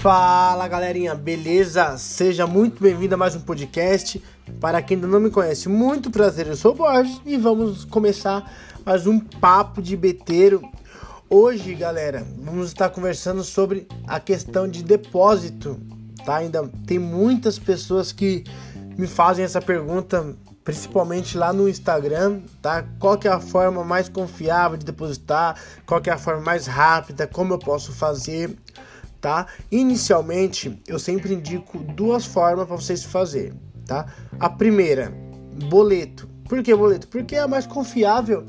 Fala 0.00 0.66
galerinha, 0.66 1.14
beleza? 1.14 1.98
Seja 1.98 2.46
muito 2.46 2.82
bem-vindo 2.82 3.14
a 3.14 3.18
mais 3.18 3.34
um 3.34 3.40
podcast. 3.40 4.18
Para 4.58 4.80
quem 4.80 4.94
ainda 4.94 5.06
não 5.06 5.20
me 5.20 5.28
conhece, 5.30 5.68
muito 5.68 6.10
prazer, 6.10 6.46
eu 6.46 6.56
sou 6.56 6.72
o 6.72 6.74
Borges 6.74 7.20
e 7.26 7.36
vamos 7.36 7.84
começar 7.84 8.50
mais 8.82 9.06
um 9.06 9.20
papo 9.20 9.82
de 9.82 9.94
beteiro. 9.98 10.62
Hoje, 11.28 11.74
galera, 11.74 12.26
vamos 12.38 12.68
estar 12.68 12.88
conversando 12.88 13.44
sobre 13.44 13.86
a 14.08 14.18
questão 14.18 14.66
de 14.66 14.82
depósito, 14.82 15.78
tá? 16.24 16.36
Ainda 16.36 16.66
tem 16.86 16.98
muitas 16.98 17.58
pessoas 17.58 18.10
que 18.10 18.44
me 18.96 19.06
fazem 19.06 19.44
essa 19.44 19.60
pergunta, 19.60 20.34
principalmente 20.64 21.36
lá 21.36 21.52
no 21.52 21.68
Instagram, 21.68 22.40
tá? 22.62 22.86
Qual 22.98 23.18
que 23.18 23.28
é 23.28 23.30
a 23.30 23.38
forma 23.38 23.84
mais 23.84 24.08
confiável 24.08 24.78
de 24.78 24.86
depositar? 24.86 25.60
Qual 25.84 26.00
que 26.00 26.08
é 26.08 26.12
a 26.14 26.18
forma 26.18 26.40
mais 26.40 26.66
rápida? 26.66 27.26
Como 27.26 27.52
eu 27.52 27.58
posso 27.58 27.92
fazer? 27.92 28.56
Tá? 29.20 29.46
Inicialmente, 29.70 30.80
eu 30.86 30.98
sempre 30.98 31.34
indico 31.34 31.78
duas 31.78 32.24
formas 32.24 32.66
para 32.66 32.76
vocês 32.76 33.04
fazer, 33.04 33.52
tá? 33.86 34.06
A 34.38 34.48
primeira, 34.48 35.12
boleto. 35.68 36.28
Por 36.48 36.62
que 36.62 36.74
boleto? 36.74 37.06
Porque 37.08 37.36
é 37.36 37.40
a 37.40 37.48
mais 37.48 37.66
confiável, 37.66 38.44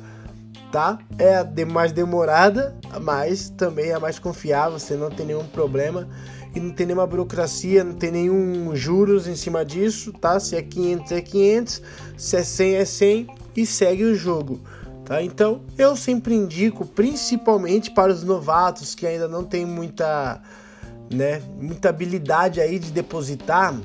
tá? 0.72 0.98
É 1.20 1.38
a 1.38 1.66
mais 1.66 1.92
demorada, 1.92 2.76
mas 3.02 3.50
também 3.50 3.90
é 3.90 3.94
a 3.94 4.00
mais 4.00 4.18
confiável, 4.18 4.80
você 4.80 4.96
não 4.96 5.10
tem 5.10 5.26
nenhum 5.26 5.46
problema 5.48 6.08
e 6.56 6.60
não 6.60 6.72
tem 6.72 6.86
nenhuma 6.86 7.08
burocracia, 7.08 7.84
não 7.84 7.94
tem 7.94 8.12
nenhum 8.12 8.76
juros 8.76 9.28
em 9.28 9.36
cima 9.36 9.64
disso, 9.64 10.12
tá? 10.14 10.40
Se 10.40 10.56
é 10.56 10.62
500 10.62 11.12
é 11.12 11.22
500, 11.22 11.82
se 12.18 12.38
é 12.38 12.44
100 12.44 12.76
é 12.76 12.86
100 12.86 13.28
e 13.56 13.66
segue 13.66 14.04
o 14.04 14.16
jogo. 14.16 14.60
Tá? 15.06 15.22
Então, 15.22 15.62
eu 15.78 15.96
sempre 15.96 16.34
indico, 16.34 16.86
principalmente 16.86 17.92
para 17.92 18.12
os 18.12 18.24
novatos 18.24 18.96
que 18.96 19.06
ainda 19.06 19.28
não 19.28 19.44
tem 19.44 19.66
muita 19.66 20.42
né, 21.14 21.42
muita 21.60 21.90
habilidade 21.90 22.62
aí 22.62 22.80
de 22.80 22.92
depositar, 22.92 23.78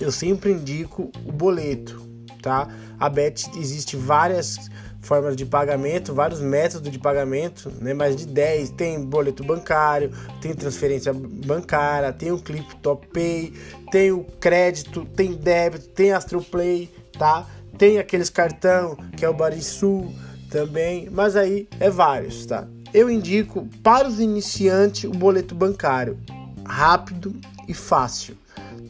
eu 0.00 0.10
sempre 0.10 0.52
indico 0.52 1.10
o 1.24 1.32
boleto, 1.32 2.00
tá? 2.42 2.68
A 2.98 3.08
Bet 3.08 3.50
existe 3.58 3.96
várias 3.96 4.70
formas 5.00 5.36
de 5.36 5.46
pagamento, 5.46 6.12
vários 6.12 6.40
métodos 6.40 6.90
de 6.90 6.98
pagamento, 6.98 7.72
né? 7.80 7.94
Mais 7.94 8.16
de 8.16 8.26
10, 8.26 8.70
tem 8.70 9.02
boleto 9.04 9.44
bancário, 9.44 10.10
tem 10.40 10.52
transferência 10.54 11.12
bancária, 11.12 12.12
tem 12.12 12.32
o 12.32 12.38
Clip 12.38 12.76
Top 12.76 13.06
Pay, 13.08 13.52
tem 13.90 14.10
o 14.10 14.24
crédito, 14.40 15.04
tem 15.16 15.32
débito, 15.32 15.88
tem 15.88 16.12
Astroplay, 16.12 16.90
tá? 17.18 17.46
Tem 17.78 17.98
aqueles 17.98 18.30
cartão 18.30 18.96
que 19.16 19.24
é 19.24 19.28
o 19.28 19.34
Barisul 19.34 20.12
também, 20.50 21.08
mas 21.10 21.36
aí 21.36 21.68
é 21.78 21.88
vários, 21.88 22.46
tá? 22.46 22.66
Eu 22.92 23.10
indico 23.10 23.68
para 23.82 24.08
os 24.08 24.20
iniciantes 24.20 25.04
o 25.04 25.10
boleto 25.10 25.54
bancário 25.54 26.18
rápido 26.66 27.34
e 27.68 27.74
fácil, 27.74 28.36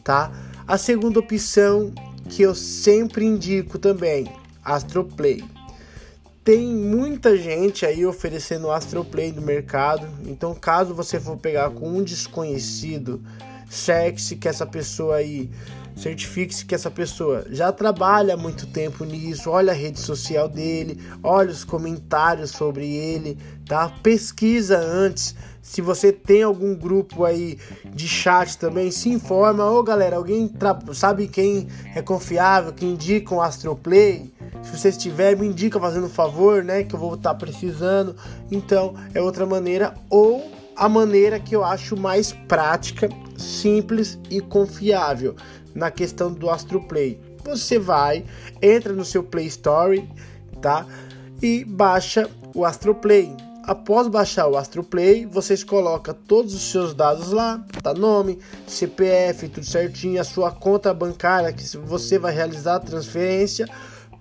tá? 0.03 0.31
A 0.67 0.77
segunda 0.77 1.19
opção 1.19 1.93
que 2.29 2.41
eu 2.41 2.53
sempre 2.53 3.25
indico 3.25 3.79
também, 3.79 4.31
Astroplay. 4.63 5.43
Tem 6.43 6.65
muita 6.65 7.37
gente 7.37 7.85
aí 7.85 8.05
oferecendo 8.05 8.71
Astroplay 8.71 9.31
no 9.31 9.41
mercado, 9.41 10.07
então 10.25 10.55
caso 10.55 10.93
você 10.93 11.19
for 11.19 11.37
pegar 11.37 11.69
com 11.71 11.89
um 11.89 12.03
desconhecido, 12.03 13.21
cerque-se 13.69 14.37
que 14.37 14.47
essa 14.47 14.65
pessoa 14.65 15.17
aí 15.17 15.49
certifique-se 15.97 16.65
que 16.65 16.75
essa 16.75 16.91
pessoa 16.91 17.45
já 17.49 17.71
trabalha 17.71 18.35
há 18.35 18.37
muito 18.37 18.67
tempo 18.67 19.03
nisso, 19.03 19.49
olha 19.49 19.73
a 19.73 19.75
rede 19.75 19.99
social 19.99 20.47
dele, 20.47 21.01
olha 21.23 21.49
os 21.49 21.63
comentários 21.63 22.51
sobre 22.51 22.85
ele, 22.85 23.37
tá? 23.65 23.89
Pesquisa 24.03 24.77
antes. 24.77 25.35
Se 25.61 25.81
você 25.81 26.13
tem 26.13 26.43
algum 26.43 26.73
grupo 26.73 27.25
aí 27.25 27.57
de 27.93 28.07
chat 28.07 28.57
também, 28.57 28.89
se 28.89 29.09
informa. 29.09 29.69
Ô 29.69 29.83
galera, 29.83 30.15
alguém 30.15 30.49
sabe 30.93 31.27
quem 31.27 31.67
é 31.93 32.01
confiável, 32.01 32.71
que 32.71 32.85
indica 32.85 33.35
um 33.35 33.41
Astroplay? 33.41 34.31
Se 34.63 34.77
você 34.77 34.89
estiver, 34.89 35.35
me 35.35 35.47
indica 35.47 35.77
fazendo 35.79 36.05
um 36.05 36.09
favor, 36.09 36.63
né? 36.63 36.83
Que 36.83 36.95
eu 36.95 36.99
vou 36.99 37.15
estar 37.15 37.33
precisando. 37.35 38.15
Então, 38.49 38.93
é 39.13 39.21
outra 39.21 39.45
maneira. 39.45 39.93
Ou 40.09 40.49
a 40.73 40.87
maneira 40.87 41.37
que 41.37 41.55
eu 41.55 41.65
acho 41.65 41.97
mais 41.97 42.31
prática, 42.31 43.09
simples 43.37 44.17
e 44.29 44.39
confiável 44.39 45.35
na 45.77 45.91
questão 45.91 46.33
do 46.33 46.49
Astroplay. 46.49 47.21
Você 47.45 47.77
vai, 47.77 48.25
entra 48.61 48.91
no 48.91 49.05
seu 49.05 49.23
Play 49.23 49.45
Store, 49.45 50.09
tá? 50.59 50.85
E 51.41 51.63
baixa 51.63 52.27
o 52.53 52.65
Astroplay. 52.65 53.31
Após 53.63 54.07
baixar 54.07 54.47
o 54.47 54.57
Astroplay, 54.57 55.25
vocês 55.25 55.63
colocam 55.63 56.15
todos 56.27 56.55
os 56.55 56.71
seus 56.71 56.93
dados 56.93 57.31
lá, 57.31 57.63
tá 57.83 57.93
nome, 57.93 58.39
CPF, 58.65 59.49
tudo 59.49 59.65
certinho, 59.65 60.19
a 60.19 60.23
sua 60.23 60.51
conta 60.51 60.93
bancária 60.93 61.53
que 61.53 61.77
você 61.77 62.17
vai 62.17 62.33
realizar 62.33 62.75
a 62.75 62.79
transferência, 62.79 63.67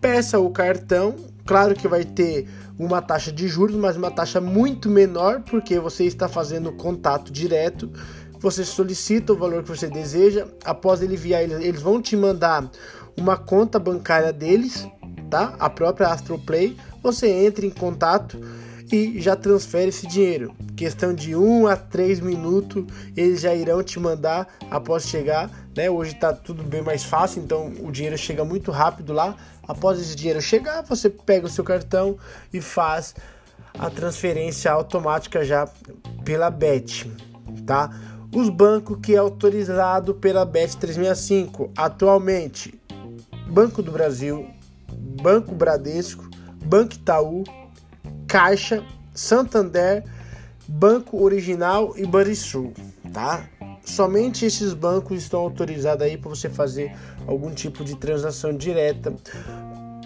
peça 0.01 0.39
o 0.39 0.51
cartão, 0.51 1.15
claro 1.47 1.75
que 1.75 1.89
vai 1.89 2.05
ter 2.05 2.49
uma 2.79 3.01
taxa 3.01 3.33
de 3.33 3.49
juros, 3.49 3.77
mas 3.77 3.97
uma 3.97 4.11
taxa 4.11 4.41
muito 4.41 4.91
menor 4.91 5.41
porque 5.41 5.79
você 5.79 6.05
está 6.05 6.29
fazendo 6.29 6.73
contato 6.73 7.33
direto 7.33 7.91
você 8.47 8.65
solicita 8.65 9.33
o 9.33 9.37
valor 9.37 9.65
que 9.65 9.69
você 9.71 9.89
deseja. 9.89 10.47
Após 10.65 11.03
ele 11.03 11.15
enviar, 11.15 11.43
eles 11.43 11.83
vão 11.83 12.01
te 12.01 12.17
mandar 12.17 12.71
uma 13.17 13.37
conta 13.37 13.77
bancária 13.77 14.33
deles, 14.33 14.87
tá? 15.29 15.57
A 15.59 15.69
própria 15.69 16.07
Astroplay. 16.07 16.77
Você 17.03 17.27
entra 17.27 17.67
em 17.67 17.71
contato 17.71 18.41
e 18.93 19.21
já 19.21 19.35
transfere 19.35 19.89
esse 19.89 20.07
dinheiro. 20.07 20.55
Questão 20.77 21.13
de 21.13 21.35
1 21.35 21.67
a 21.67 21.77
3 21.77 22.21
minutos, 22.21 22.85
eles 23.17 23.41
já 23.41 23.53
irão 23.53 23.83
te 23.83 23.99
mandar 23.99 24.47
após 24.71 25.09
chegar. 25.09 25.51
Né? 25.77 25.91
Hoje 25.91 26.13
está 26.13 26.33
tudo 26.33 26.63
bem 26.63 26.83
mais 26.83 27.03
fácil, 27.03 27.43
então 27.43 27.73
o 27.81 27.91
dinheiro 27.91 28.17
chega 28.17 28.45
muito 28.45 28.71
rápido 28.71 29.13
lá. 29.13 29.35
Após 29.67 29.99
esse 29.99 30.15
dinheiro 30.15 30.41
chegar, 30.41 30.83
você 30.83 31.11
pega 31.11 31.47
o 31.47 31.51
seu 31.51 31.65
cartão 31.65 32.17
e 32.53 32.61
faz 32.61 33.13
a 33.77 33.91
transferência 33.91 34.71
automática 34.71 35.45
já 35.45 35.69
pela 36.25 36.49
BET, 36.49 37.11
tá? 37.67 37.91
Os 38.35 38.49
bancos 38.49 38.99
que 39.03 39.15
é 39.15 39.19
autorizado 39.19 40.15
pela 40.15 40.45
BET 40.45 40.77
365 40.77 41.71
atualmente: 41.77 42.81
Banco 43.49 43.83
do 43.83 43.93
Brasil, 43.93 44.47
Banco 45.23 45.55
Bradesco, 45.55 46.29
Banco 46.65 46.95
Itaú, 46.95 47.45
Caixa, 48.27 48.85
Santander, 49.15 50.05
Banco 50.69 51.23
Original 51.23 51.95
e 51.97 52.05
Banrisul, 52.07 52.73
tá? 53.13 53.49
Somente 53.85 54.45
esses 54.45 54.75
bancos 54.75 55.23
estão 55.23 55.41
autorizados 55.41 56.05
aí 56.05 56.19
para 56.19 56.29
você 56.29 56.51
fazer 56.51 56.93
algum 57.27 57.55
tipo 57.55 57.85
de 57.85 57.95
transação 57.95 58.55
direta 58.57 59.15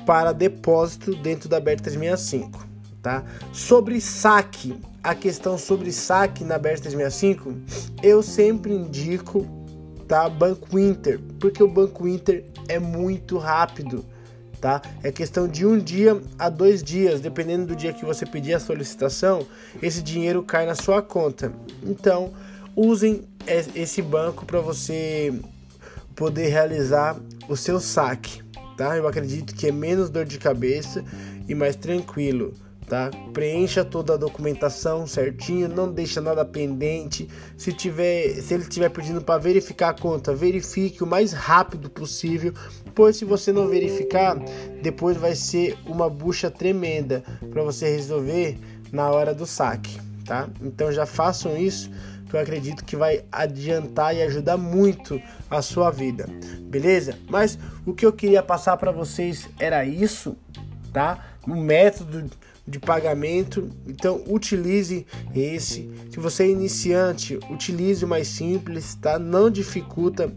para 0.04 0.32
depósito 0.32 1.14
dentro 1.16 1.48
da 1.48 1.58
BET 1.58 1.80
365, 1.82 2.66
tá? 3.00 3.24
Sobre 3.52 4.00
saque, 4.00 4.78
a 5.02 5.14
questão 5.14 5.56
sobre 5.56 5.92
saque 5.92 6.44
na 6.44 6.58
BERT 6.58 6.82
365, 6.82 7.54
eu 8.02 8.22
sempre 8.22 8.72
indico 8.74 9.46
tá 10.06 10.28
Banco 10.28 10.76
Inter, 10.76 11.20
porque 11.38 11.62
o 11.62 11.68
Banco 11.68 12.06
Inter 12.08 12.44
é 12.68 12.80
muito 12.80 13.38
rápido, 13.38 14.04
tá? 14.60 14.82
É 15.04 15.12
questão 15.12 15.46
de 15.46 15.64
um 15.64 15.78
dia 15.78 16.20
a 16.36 16.48
dois 16.48 16.82
dias, 16.82 17.20
dependendo 17.20 17.66
do 17.66 17.76
dia 17.76 17.92
que 17.92 18.04
você 18.04 18.26
pedir 18.26 18.54
a 18.54 18.58
solicitação, 18.58 19.46
esse 19.80 20.02
dinheiro 20.02 20.42
cai 20.42 20.66
na 20.66 20.74
sua 20.74 21.00
conta. 21.00 21.52
Então, 21.84 22.32
usem 22.74 23.22
esse 23.46 24.02
banco 24.02 24.44
para 24.44 24.60
você 24.60 25.32
poder 26.16 26.48
realizar 26.48 27.16
o 27.48 27.56
seu 27.56 27.78
saque, 27.78 28.42
tá? 28.76 28.96
Eu 28.96 29.06
acredito 29.06 29.54
que 29.54 29.68
é 29.68 29.72
menos 29.72 30.10
dor 30.10 30.24
de 30.24 30.38
cabeça 30.38 31.04
e 31.48 31.54
mais 31.54 31.76
tranquilo 31.76 32.52
tá? 32.90 33.08
Preencha 33.32 33.84
toda 33.84 34.14
a 34.14 34.16
documentação 34.16 35.06
certinho, 35.06 35.68
não 35.68 35.92
deixa 35.92 36.20
nada 36.20 36.44
pendente. 36.44 37.28
Se 37.56 37.72
tiver, 37.72 38.34
se 38.42 38.52
ele 38.52 38.64
estiver 38.64 38.88
pedindo 38.90 39.22
para 39.22 39.38
verificar 39.38 39.90
a 39.90 39.94
conta, 39.94 40.34
verifique 40.34 41.04
o 41.04 41.06
mais 41.06 41.32
rápido 41.32 41.88
possível, 41.88 42.52
pois 42.92 43.16
se 43.16 43.24
você 43.24 43.52
não 43.52 43.68
verificar, 43.68 44.36
depois 44.82 45.16
vai 45.16 45.36
ser 45.36 45.78
uma 45.86 46.10
bucha 46.10 46.50
tremenda 46.50 47.22
para 47.48 47.62
você 47.62 47.88
resolver 47.88 48.58
na 48.92 49.08
hora 49.08 49.32
do 49.32 49.46
saque, 49.46 49.96
tá? 50.26 50.48
Então 50.60 50.90
já 50.90 51.06
façam 51.06 51.56
isso 51.56 51.88
que 52.28 52.34
eu 52.34 52.40
acredito 52.40 52.84
que 52.84 52.96
vai 52.96 53.24
adiantar 53.30 54.16
e 54.16 54.22
ajudar 54.22 54.56
muito 54.56 55.22
a 55.48 55.62
sua 55.62 55.92
vida, 55.92 56.26
beleza? 56.62 57.16
Mas 57.28 57.56
o 57.86 57.94
que 57.94 58.04
eu 58.04 58.12
queria 58.12 58.42
passar 58.42 58.76
para 58.76 58.90
vocês 58.90 59.48
era 59.60 59.84
isso, 59.84 60.36
tá? 60.92 61.24
O 61.46 61.54
método 61.54 62.28
de 62.70 62.78
pagamento. 62.78 63.68
Então 63.86 64.22
utilize 64.28 65.06
esse. 65.34 65.90
Se 66.10 66.18
você 66.18 66.44
é 66.44 66.50
iniciante, 66.50 67.38
utilize 67.50 68.04
o 68.04 68.08
mais 68.08 68.28
simples, 68.28 68.94
tá? 68.94 69.18
Não 69.18 69.50
dificulta 69.50 70.32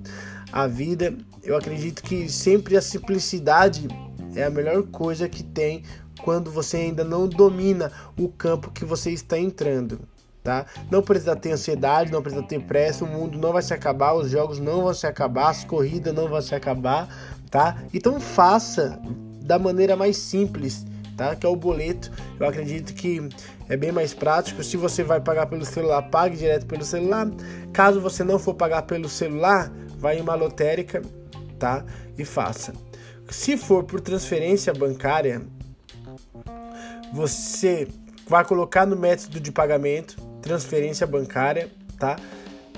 a 0.51 0.68
vida. 0.68 1.15
Eu 1.44 1.56
acredito 1.56 2.01
que 2.01 2.27
sempre 2.27 2.75
a 2.75 2.81
simplicidade 2.81 3.88
é 4.35 4.44
a 4.44 4.50
melhor 4.50 4.83
coisa 4.83 5.30
que 5.30 5.44
tem 5.44 5.83
quando 6.21 6.50
você 6.51 6.77
ainda 6.77 7.03
não 7.03 7.27
domina 7.27 7.91
o 8.18 8.30
campo 8.30 8.71
que 8.71 8.85
você 8.85 9.12
está 9.12 9.38
entrando, 9.38 10.00
tá? 10.41 10.65
Não 10.89 11.01
precisa 11.01 11.35
ter 11.35 11.51
ansiedade, 11.51 12.12
não 12.12 12.21
precisa 12.21 12.44
ter 12.44 12.62
pressa, 12.62 13.03
o 13.03 13.07
mundo 13.07 13.38
não 13.38 13.51
vai 13.51 13.62
se 13.62 13.74
acabar, 13.74 14.13
os 14.13 14.30
jogos 14.30 14.57
não 14.59 14.83
vão 14.83 14.94
se 14.94 15.06
acabar, 15.06 15.50
as 15.50 15.65
corridas 15.65 16.13
não 16.13 16.30
vão 16.30 16.41
se 16.41 16.56
acabar, 16.56 17.09
tá? 17.51 17.83
Então 17.94 18.19
faça 18.19 19.00
da 19.41 19.59
maneira 19.59 19.97
mais 19.97 20.15
simples, 20.15 20.85
tá? 21.15 21.36
Que 21.36 21.45
é 21.45 21.50
o 21.50 21.56
boleto. 21.56 22.12
Eu 22.39 22.48
acredito 22.48 22.94
que 22.94 23.27
é 23.69 23.77
bem 23.77 23.92
mais 23.92 24.13
prático. 24.13 24.63
Se 24.63 24.77
você 24.77 25.04
vai 25.04 25.19
pagar 25.21 25.48
pelo 25.48 25.65
celular, 25.65 26.01
pague 26.04 26.38
direto 26.38 26.65
pelo 26.65 26.83
celular. 26.83 27.30
Caso 27.71 28.01
você 28.01 28.24
não 28.24 28.39
for 28.39 28.54
pagar 28.54 28.83
pelo 28.83 29.10
celular, 29.10 29.71
vai 29.98 30.18
em 30.18 30.21
uma 30.21 30.36
lotérica, 30.36 31.01
tá? 31.57 31.83
E 32.18 32.25
faça. 32.25 32.74
Se 33.30 33.57
for 33.57 33.83
por 33.83 34.01
transferência 34.01 34.74
bancária, 34.74 35.42
você 37.13 37.88
vai 38.27 38.44
colocar 38.44 38.86
no 38.86 38.95
método 38.95 39.39
de 39.39 39.51
pagamento, 39.51 40.18
transferência 40.42 41.06
bancária, 41.07 41.69
tá? 41.98 42.18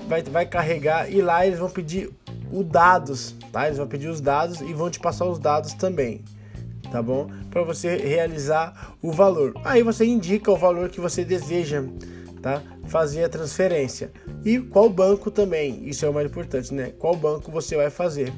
Vai, 0.08 0.22
vai 0.22 0.46
carregar 0.46 1.10
e 1.10 1.20
lá 1.20 1.46
eles 1.46 1.58
vão 1.58 1.68
pedir 1.68 2.10
os 2.52 2.64
dados, 2.64 3.34
tá? 3.52 3.66
Eles 3.66 3.78
vão 3.78 3.88
pedir 3.88 4.08
os 4.08 4.20
dados 4.20 4.60
e 4.60 4.72
vão 4.72 4.88
te 4.88 5.00
passar 5.00 5.26
os 5.26 5.38
dados 5.38 5.74
também, 5.74 6.24
tá 6.90 7.02
bom? 7.02 7.28
Para 7.50 7.62
você 7.62 7.96
realizar 7.96 8.94
o 9.02 9.12
valor. 9.12 9.54
Aí 9.64 9.82
você 9.82 10.04
indica 10.04 10.50
o 10.50 10.56
valor 10.56 10.88
que 10.88 11.00
você 11.00 11.24
deseja, 11.24 11.82
tá? 12.42 12.62
Fazer 12.86 13.24
a 13.24 13.28
transferência 13.28 14.12
e 14.44 14.58
qual 14.58 14.88
banco 14.88 15.30
também. 15.30 15.88
Isso 15.88 16.04
é 16.06 16.08
o 16.08 16.14
mais 16.14 16.26
importante, 16.26 16.72
né? 16.72 16.92
Qual 16.98 17.16
banco 17.16 17.50
você 17.50 17.76
vai 17.76 17.90
fazer. 17.90 18.32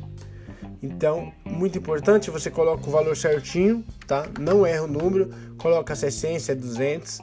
Então, 0.83 1.33
muito 1.45 1.77
importante, 1.77 2.31
você 2.31 2.51
coloca 2.51 2.87
o 2.87 2.91
valor 2.91 3.17
certinho, 3.17 3.85
tá? 4.07 4.27
Não 4.39 4.65
erra 4.65 4.85
o 4.85 4.87
número, 4.87 5.31
coloca 5.59 5.93
a 5.93 6.07
essência 6.07 6.55
200, 6.55 7.21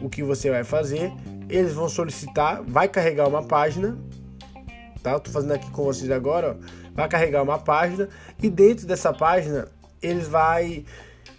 o 0.00 0.08
que 0.08 0.22
você 0.22 0.50
vai 0.50 0.64
fazer. 0.64 1.12
Eles 1.48 1.74
vão 1.74 1.88
solicitar, 1.88 2.62
vai 2.62 2.88
carregar 2.88 3.28
uma 3.28 3.42
página, 3.42 3.98
tá? 5.02 5.12
Eu 5.12 5.20
tô 5.20 5.30
fazendo 5.30 5.52
aqui 5.52 5.70
com 5.70 5.84
vocês 5.84 6.10
agora, 6.10 6.56
ó. 6.58 6.82
Vai 6.94 7.08
carregar 7.08 7.42
uma 7.42 7.58
página 7.58 8.08
e 8.42 8.48
dentro 8.48 8.86
dessa 8.86 9.12
página 9.12 9.68
eles 10.02 10.28
vai 10.28 10.84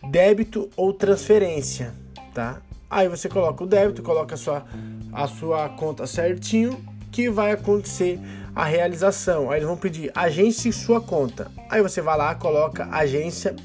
débito 0.09 0.69
ou 0.75 0.93
transferência, 0.93 1.93
tá? 2.33 2.61
Aí 2.89 3.07
você 3.09 3.27
coloca 3.27 3.63
o 3.63 3.67
débito, 3.67 4.03
coloca 4.03 4.35
a 4.35 4.37
sua, 4.37 4.65
a 5.11 5.27
sua 5.27 5.69
conta 5.69 6.05
certinho, 6.05 6.79
que 7.11 7.29
vai 7.29 7.51
acontecer 7.51 8.19
a 8.55 8.65
realização. 8.65 9.49
Aí 9.49 9.57
eles 9.57 9.67
vão 9.67 9.77
pedir 9.77 10.11
agência 10.15 10.69
e 10.69 10.73
sua 10.73 11.01
conta. 11.01 11.51
Aí 11.69 11.81
você 11.81 12.01
vai 12.01 12.17
lá, 12.17 12.35
coloca 12.35 12.87
agência 12.91 13.55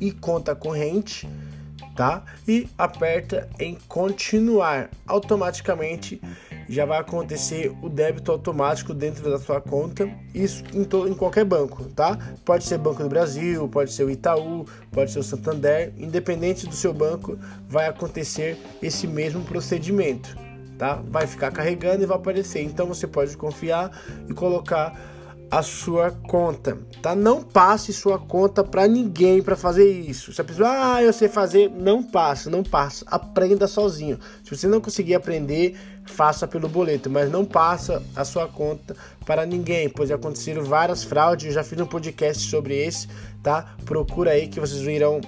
e 0.00 0.12
conta 0.12 0.54
corrente, 0.54 1.28
tá? 1.96 2.22
E 2.46 2.68
aperta 2.78 3.48
em 3.58 3.76
continuar. 3.88 4.90
Automaticamente 5.06 6.20
já 6.68 6.84
vai 6.84 6.98
acontecer 6.98 7.72
o 7.82 7.88
débito 7.88 8.32
automático 8.32 8.92
dentro 8.92 9.30
da 9.30 9.38
sua 9.38 9.60
conta, 9.60 10.08
isso 10.34 10.62
em, 10.72 10.82
em 10.82 11.14
qualquer 11.14 11.44
banco, 11.44 11.84
tá? 11.84 12.18
Pode 12.44 12.64
ser 12.64 12.78
Banco 12.78 13.02
do 13.02 13.08
Brasil, 13.08 13.68
pode 13.68 13.92
ser 13.92 14.04
o 14.04 14.10
Itaú, 14.10 14.66
pode 14.90 15.10
ser 15.10 15.18
o 15.18 15.22
Santander, 15.22 15.92
independente 15.96 16.66
do 16.66 16.74
seu 16.74 16.92
banco, 16.92 17.38
vai 17.68 17.86
acontecer 17.86 18.58
esse 18.82 19.06
mesmo 19.06 19.42
procedimento 19.44 20.46
tá? 20.76 21.00
Vai 21.08 21.26
ficar 21.26 21.50
carregando 21.50 22.02
e 22.02 22.06
vai 22.06 22.18
aparecer. 22.18 22.62
Então 22.62 22.86
você 22.86 23.06
pode 23.06 23.34
confiar 23.34 23.90
e 24.28 24.34
colocar 24.34 24.94
a 25.50 25.62
sua 25.62 26.10
conta, 26.10 26.76
tá? 27.00 27.14
Não 27.14 27.42
passe 27.42 27.92
sua 27.92 28.18
conta 28.18 28.64
para 28.64 28.86
ninguém 28.86 29.42
para 29.42 29.54
fazer 29.54 29.88
isso. 29.90 30.32
Se 30.32 30.40
a 30.40 30.44
pessoa, 30.44 30.68
ah, 30.68 31.02
eu 31.02 31.12
sei 31.12 31.28
fazer, 31.28 31.70
não 31.70 32.02
passa, 32.02 32.50
não 32.50 32.62
passa. 32.62 33.04
Aprenda 33.08 33.66
sozinho. 33.68 34.18
Se 34.42 34.54
você 34.54 34.66
não 34.66 34.80
conseguir 34.80 35.14
aprender, 35.14 35.76
faça 36.06 36.46
pelo 36.46 36.68
boleto, 36.68 37.10
mas 37.10 37.30
não 37.30 37.44
passa 37.44 38.02
a 38.14 38.24
sua 38.24 38.48
conta 38.48 38.96
para 39.24 39.44
ninguém, 39.44 39.88
pois 39.88 40.10
aconteceram 40.10 40.64
várias 40.64 41.04
fraudes. 41.04 41.46
Eu 41.46 41.52
já 41.52 41.64
fiz 41.64 41.78
um 41.80 41.86
podcast 41.86 42.48
sobre 42.48 42.76
esse, 42.76 43.08
tá? 43.42 43.74
Procura 43.84 44.30
aí 44.32 44.48
que 44.48 44.60
vocês 44.60 44.82
irão 44.82 45.20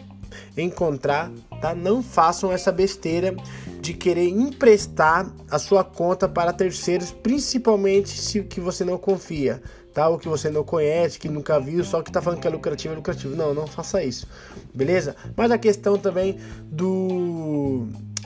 encontrar, 0.56 1.30
tá? 1.60 1.74
Não 1.74 2.02
façam 2.02 2.52
essa 2.52 2.72
besteira 2.72 3.34
de 3.80 3.94
querer 3.94 4.28
emprestar 4.28 5.30
a 5.50 5.58
sua 5.58 5.84
conta 5.84 6.28
para 6.28 6.52
terceiros, 6.52 7.10
principalmente 7.10 8.10
se 8.10 8.42
que 8.42 8.60
você 8.60 8.84
não 8.84 8.98
confia, 8.98 9.62
tá? 9.94 10.08
Ou 10.08 10.18
que 10.18 10.28
você 10.28 10.50
não 10.50 10.64
conhece, 10.64 11.18
que 11.18 11.28
nunca 11.28 11.58
viu, 11.58 11.84
só 11.84 12.02
que 12.02 12.12
tá 12.12 12.20
falando 12.20 12.40
que 12.40 12.46
é 12.46 12.50
lucrativo, 12.50 12.94
é 12.94 12.96
lucrativo. 12.96 13.36
Não, 13.36 13.54
não 13.54 13.66
faça 13.66 14.02
isso. 14.02 14.26
Beleza? 14.74 15.16
Mas 15.36 15.50
a 15.50 15.58
questão 15.58 15.96
também 15.96 16.38
do 16.64 17.37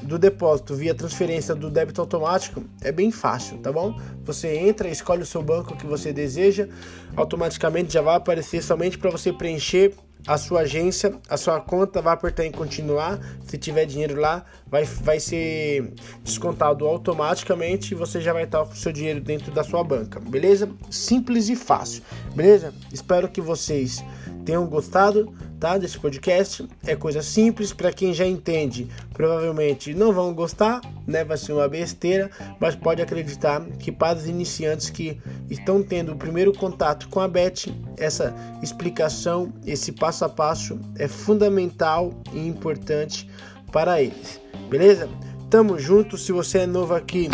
do 0.03 0.19
depósito 0.19 0.75
via 0.75 0.95
transferência 0.95 1.55
do 1.55 1.71
débito 1.71 2.01
automático 2.01 2.63
é 2.81 2.91
bem 2.91 3.11
fácil, 3.11 3.59
tá 3.59 3.73
bom? 3.73 3.99
Você 4.25 4.57
entra, 4.57 4.89
escolhe 4.89 5.23
o 5.23 5.27
seu 5.27 5.43
banco 5.43 5.77
que 5.77 5.87
você 5.87 6.13
deseja, 6.13 6.69
automaticamente 7.17 7.93
já 7.93 8.03
vai 8.03 8.17
aparecer 8.17 8.63
somente 8.63 8.99
para 8.99 9.11
você 9.11 9.33
preencher 9.33 9.95
a 10.27 10.39
sua 10.39 10.61
agência, 10.61 11.19
a 11.29 11.37
sua 11.37 11.61
conta 11.61 12.01
vai 12.01 12.15
apertar 12.15 12.45
em 12.45 12.53
continuar. 12.53 13.19
Se 13.45 13.59
tiver 13.59 13.85
dinheiro 13.87 14.21
lá, 14.21 14.45
vai, 14.67 14.85
vai 14.85 15.19
ser 15.19 15.93
descontado 16.23 16.87
automaticamente 16.87 17.93
e 17.93 17.97
você 17.97 18.21
já 18.21 18.33
vai 18.33 18.45
estar 18.45 18.65
com 18.65 18.73
o 18.73 18.77
seu 18.77 18.93
dinheiro 18.93 19.21
dentro 19.21 19.53
da 19.53 19.65
sua 19.65 19.83
banca, 19.83 20.21
beleza? 20.21 20.71
Simples 20.91 21.49
e 21.49 21.57
fácil, 21.57 22.03
beleza? 22.35 22.73
Espero 22.93 23.29
que 23.29 23.41
vocês 23.41 24.05
tenham 24.45 24.67
gostado 24.67 25.33
tá, 25.63 25.79
desse 25.79 25.97
podcast. 25.97 26.67
É 26.85 26.97
coisa 26.97 27.23
simples 27.23 27.73
para 27.73 27.93
quem 27.93 28.13
já 28.13 28.27
entende. 28.27 28.89
Provavelmente 29.13 29.95
não 29.95 30.13
vão 30.13 30.35
gostar, 30.35 30.81
né? 31.07 31.23
Vai 31.23 31.37
ser 31.37 31.53
uma 31.53 31.69
besteira, 31.69 32.29
mas 32.59 32.75
pode 32.75 33.01
acreditar 33.01 33.65
que 33.79 33.93
para 33.93 34.19
os 34.19 34.27
iniciantes 34.27 34.91
que 34.91 35.21
estão 35.49 35.81
tendo 35.81 36.13
o 36.13 36.17
primeiro 36.17 36.53
contato 36.53 37.09
com 37.09 37.21
a 37.21 37.29
Bet, 37.29 37.73
essa 37.97 38.35
explicação, 38.61 39.53
esse 39.65 39.93
passo 39.93 40.25
a 40.25 40.29
passo 40.29 40.81
é 40.99 41.07
fundamental 41.07 42.13
e 42.33 42.41
importante 42.45 43.31
para 43.71 44.03
eles. 44.03 44.41
Beleza? 44.69 45.09
Tamo 45.49 45.79
junto. 45.79 46.19
Se 46.19 46.33
você 46.33 46.59
é 46.59 46.67
novo 46.67 46.93
aqui, 46.93 47.31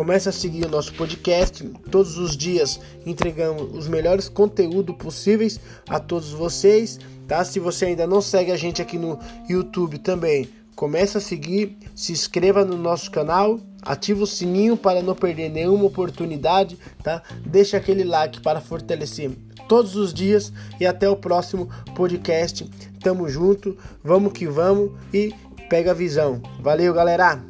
Comece 0.00 0.30
a 0.30 0.32
seguir 0.32 0.64
o 0.64 0.68
nosso 0.70 0.94
podcast. 0.94 1.62
Todos 1.90 2.16
os 2.16 2.34
dias 2.34 2.80
entregamos 3.04 3.76
os 3.76 3.86
melhores 3.86 4.30
conteúdos 4.30 4.96
possíveis 4.96 5.60
a 5.86 6.00
todos 6.00 6.30
vocês, 6.30 6.98
tá? 7.28 7.44
Se 7.44 7.60
você 7.60 7.84
ainda 7.84 8.06
não 8.06 8.22
segue 8.22 8.50
a 8.50 8.56
gente 8.56 8.80
aqui 8.80 8.96
no 8.96 9.18
YouTube 9.46 9.98
também, 9.98 10.48
comece 10.74 11.18
a 11.18 11.20
seguir, 11.20 11.76
se 11.94 12.12
inscreva 12.12 12.64
no 12.64 12.78
nosso 12.78 13.10
canal, 13.10 13.60
ative 13.82 14.22
o 14.22 14.26
sininho 14.26 14.74
para 14.74 15.02
não 15.02 15.14
perder 15.14 15.50
nenhuma 15.50 15.84
oportunidade, 15.84 16.78
tá? 17.02 17.22
Deixe 17.44 17.76
aquele 17.76 18.02
like 18.02 18.40
para 18.40 18.58
fortalecer 18.58 19.30
todos 19.68 19.96
os 19.96 20.14
dias 20.14 20.50
e 20.80 20.86
até 20.86 21.10
o 21.10 21.16
próximo 21.16 21.68
podcast. 21.94 22.64
Tamo 23.02 23.28
junto, 23.28 23.76
vamos 24.02 24.32
que 24.32 24.46
vamos 24.46 24.92
e 25.12 25.34
pega 25.68 25.90
a 25.90 25.94
visão. 25.94 26.40
Valeu, 26.58 26.94
galera! 26.94 27.49